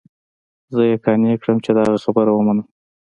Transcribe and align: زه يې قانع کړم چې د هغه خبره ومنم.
زه 0.73 0.81
يې 0.89 0.95
قانع 1.03 1.33
کړم 1.41 1.57
چې 1.65 1.71
د 1.75 1.77
هغه 1.85 1.97
خبره 2.05 2.31
ومنم. 2.33 2.67